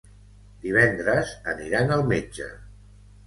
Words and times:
Divendres 0.63 1.35
aniran 1.53 1.93
al 1.97 2.03
metge. 2.13 2.47